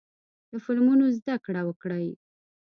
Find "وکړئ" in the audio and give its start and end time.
1.65-2.07